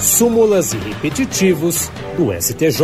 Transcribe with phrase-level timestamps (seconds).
[0.00, 2.80] súmulas e repetitivos do STJ.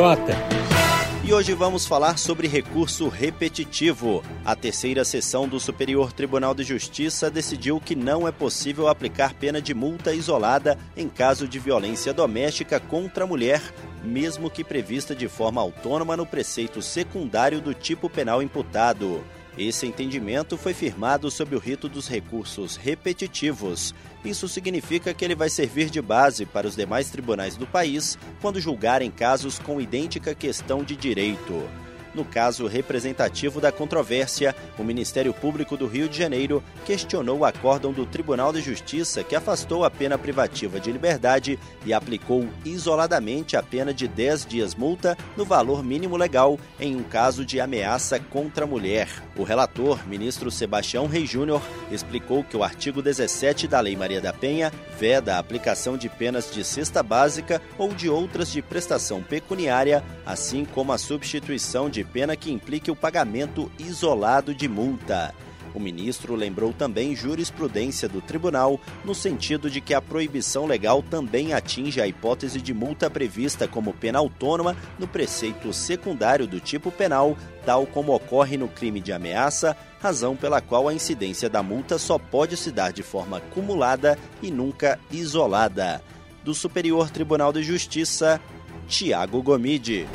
[1.25, 4.23] E hoje vamos falar sobre recurso repetitivo.
[4.45, 9.61] A terceira sessão do Superior Tribunal de Justiça decidiu que não é possível aplicar pena
[9.61, 13.63] de multa isolada em caso de violência doméstica contra a mulher,
[14.05, 19.25] mesmo que prevista de forma autônoma no preceito secundário do tipo penal imputado.
[19.59, 23.95] Esse entendimento foi firmado sob o rito dos recursos repetitivos.
[24.25, 28.61] Isso significa que ele vai servir de base para os demais tribunais do país quando
[28.61, 31.86] julgarem casos com idêntica questão de direito.
[32.17, 37.93] No caso representativo da controvérsia, o Ministério Público do Rio de Janeiro questionou o acórdão
[37.93, 43.63] do Tribunal de Justiça que afastou a pena privativa de liberdade e aplicou isoladamente a
[43.63, 48.65] pena de 10 dias multa no valor mínimo legal em um caso de ameaça contra
[48.65, 49.11] a mulher.
[49.37, 54.33] O relator, ministro Sebastião Rei Júnior, explicou que o artigo 17 da Lei Maria da
[54.33, 60.03] Penha veda a aplicação de penas de cesta básica ou de outras de prestação pecuniária,
[60.25, 65.35] assim como a substituição de pena que implique o pagamento isolado de multa.
[65.77, 71.53] O ministro lembrou também jurisprudência do tribunal, no sentido de que a proibição legal também
[71.53, 77.37] atinge a hipótese de multa prevista como pena autônoma no preceito secundário do tipo penal,
[77.67, 82.19] tal como ocorre no crime de ameaça, razão pela qual a incidência da multa só
[82.19, 86.03] pode se dar de forma acumulada e nunca isolada.
[86.43, 88.41] Do Superior Tribunal de Justiça,
[88.89, 90.07] Tiago Gomide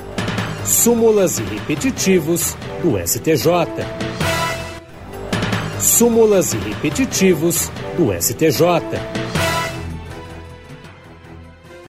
[0.65, 3.85] súmulas e repetitivos do STJ.
[5.79, 9.20] Súmulas e repetitivos do STJ.